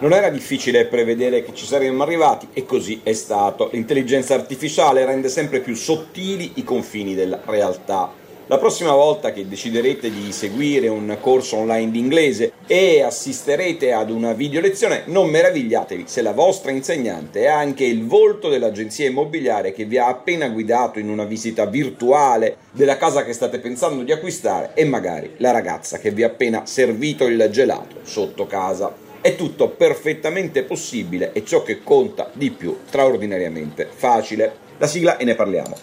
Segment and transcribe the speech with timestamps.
[0.00, 3.68] Non era difficile prevedere che ci saremmo arrivati e così è stato.
[3.72, 8.08] L'intelligenza artificiale rende sempre più sottili i confini della realtà.
[8.46, 14.10] La prossima volta che deciderete di seguire un corso online di inglese e assisterete ad
[14.10, 19.72] una video lezione, non meravigliatevi se la vostra insegnante è anche il volto dell'agenzia immobiliare
[19.72, 24.12] che vi ha appena guidato in una visita virtuale della casa che state pensando di
[24.12, 29.07] acquistare e magari la ragazza che vi ha appena servito il gelato sotto casa.
[29.28, 34.56] È tutto perfettamente possibile e ciò che conta di più, straordinariamente facile.
[34.78, 35.76] La sigla e ne parliamo.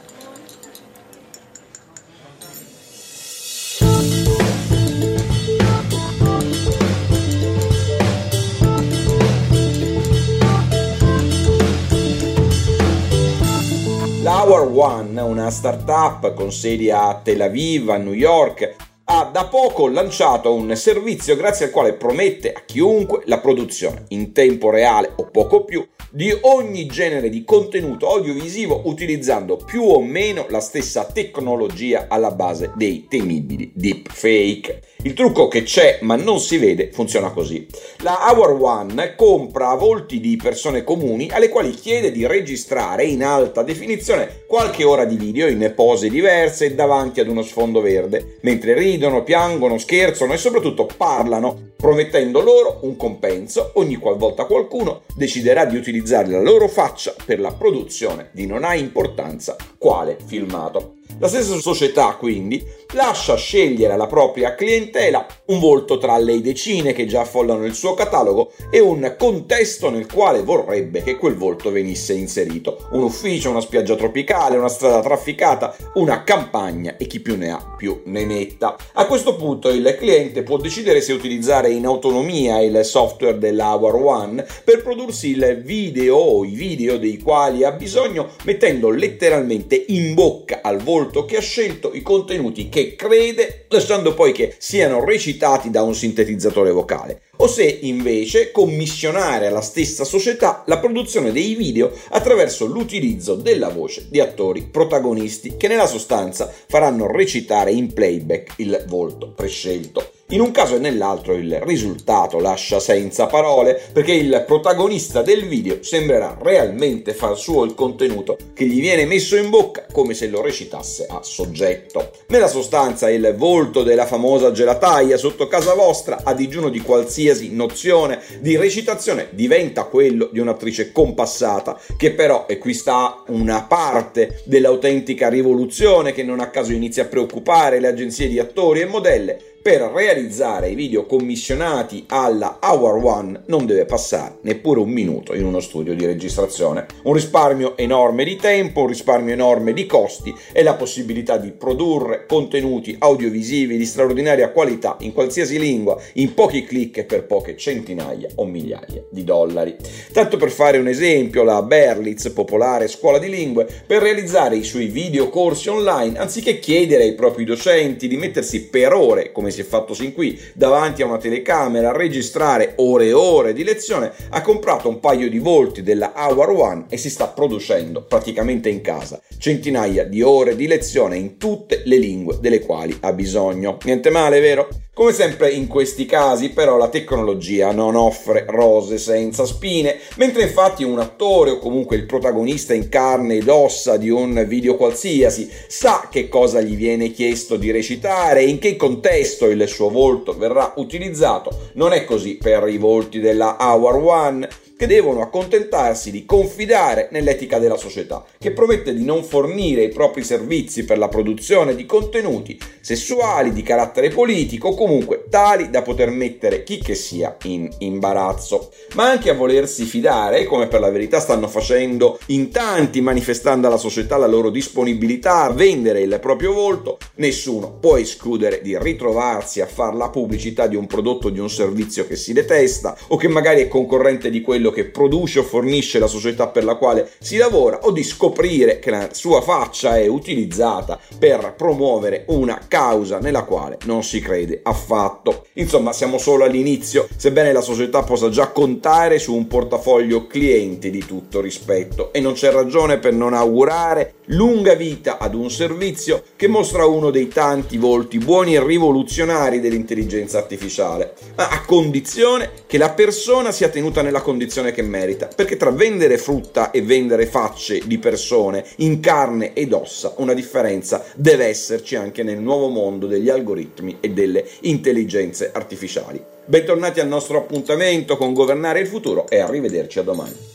[14.24, 18.76] L'Hour One, una startup con sedi a Tel Aviv, a New York,
[19.18, 24.34] ha da poco lanciato un servizio grazie al quale promette a chiunque la produzione in
[24.34, 30.46] tempo reale o poco più di ogni genere di contenuto audiovisivo utilizzando più o meno
[30.50, 34.82] la stessa tecnologia alla base dei temibili deepfake.
[35.06, 37.68] Il trucco che c'è ma non si vede funziona così.
[38.00, 43.62] La Hour One compra volti di persone comuni alle quali chiede di registrare in alta
[43.62, 49.22] definizione qualche ora di video in pose diverse davanti ad uno sfondo verde, mentre ridono,
[49.22, 56.30] piangono, scherzano e soprattutto parlano, promettendo loro un compenso ogni qualvolta qualcuno deciderà di utilizzare
[56.30, 60.96] la loro faccia per la produzione di non ha importanza quale filmato.
[61.20, 62.62] La stessa società quindi
[62.96, 67.94] lascia scegliere alla propria clientela un volto tra le decine che già affollano il suo
[67.94, 72.88] catalogo e un contesto nel quale vorrebbe che quel volto venisse inserito.
[72.92, 77.74] Un ufficio, una spiaggia tropicale, una strada trafficata, una campagna e chi più ne ha
[77.78, 78.76] più ne metta.
[78.94, 83.96] A questo punto il cliente può decidere se utilizzare in autonomia il software della Hour
[83.96, 90.14] One per prodursi il video o i video dei quali ha bisogno mettendo letteralmente in
[90.14, 95.72] bocca al volto che ha scelto i contenuti che crede, lasciando poi che siano recitati
[95.72, 101.92] da un sintetizzatore vocale, o se invece commissionare alla stessa società la produzione dei video
[102.10, 108.86] attraverso l'utilizzo della voce di attori protagonisti che nella sostanza faranno recitare in playback il
[108.88, 110.15] volto prescelto.
[110.36, 115.82] In un caso e nell'altro il risultato lascia senza parole perché il protagonista del video
[115.82, 120.42] sembrerà realmente far suo il contenuto che gli viene messo in bocca come se lo
[120.42, 122.12] recitasse a soggetto.
[122.28, 128.20] Nella sostanza il volto della famosa gelataia sotto casa vostra a digiuno di qualsiasi nozione
[128.42, 135.30] di recitazione diventa quello di un'attrice compassata che però, e qui sta una parte dell'autentica
[135.30, 139.82] rivoluzione che non a caso inizia a preoccupare le agenzie di attori e modelle, per
[139.82, 145.60] realizzare i video commissionati alla Hour One non deve passare neppure un minuto in uno
[145.60, 146.86] studio di registrazione.
[147.06, 152.28] Un risparmio enorme di tempo, un risparmio enorme di costi e la possibilità di produrre
[152.28, 158.30] contenuti audiovisivi di straordinaria qualità in qualsiasi lingua in pochi clic e per poche centinaia
[158.36, 159.78] o migliaia di dollari.
[160.14, 164.90] Tanto per fare un esempio, la Berlitz, popolare scuola di lingue, per realizzare i suoi
[164.90, 169.64] video corsi online, anziché chiedere ai propri docenti di mettersi per ore, come si è
[169.64, 174.42] fatto sin qui, davanti a una telecamera a registrare ore e ore di lezione, ha
[174.42, 179.22] comprato un paio di volti della Hour One e si sta producendo praticamente in casa
[179.38, 183.78] centinaia di ore di lezione in tutte le lingue delle quali ha bisogno.
[183.84, 184.68] Niente male, vero?
[184.96, 190.86] Come sempre in questi casi però la tecnologia non offre rose senza spine, mentre infatti
[190.86, 196.08] un attore o comunque il protagonista in carne ed ossa di un video qualsiasi sa
[196.10, 200.72] che cosa gli viene chiesto di recitare e in che contesto il suo volto verrà
[200.78, 207.08] utilizzato, non è così per i volti della Hour One che devono accontentarsi di confidare
[207.12, 211.86] nell'etica della società, che promette di non fornire i propri servizi per la produzione di
[211.86, 217.70] contenuti sessuali, di carattere politico o comunque tali da poter mettere chi che sia in
[217.80, 223.68] imbarazzo, ma anche a volersi fidare, come per la verità stanno facendo in tanti manifestando
[223.68, 229.62] alla società la loro disponibilità a vendere il proprio volto, nessuno può escludere di ritrovarsi
[229.62, 233.28] a fare la pubblicità di un prodotto di un servizio che si detesta o che
[233.28, 237.10] magari è concorrente di quello quello che produce o fornisce la società per la quale
[237.20, 243.20] si lavora o di scoprire che la sua faccia è utilizzata per promuovere una causa
[243.20, 245.46] nella quale non si crede affatto.
[245.54, 251.06] Insomma, siamo solo all'inizio, sebbene la società possa già contare su un portafoglio clienti di
[251.06, 256.48] tutto rispetto e non c'è ragione per non augurare lunga vita ad un servizio che
[256.48, 262.92] mostra uno dei tanti volti buoni e rivoluzionari dell'intelligenza artificiale, ma a condizione che la
[262.92, 267.98] persona sia tenuta nella condizione che merita, perché tra vendere frutta e vendere facce di
[267.98, 273.98] persone in carne ed ossa una differenza deve esserci anche nel nuovo mondo degli algoritmi
[274.00, 276.24] e delle intelligenze artificiali.
[276.46, 280.55] Bentornati al nostro appuntamento con Governare il futuro e arrivederci a domani.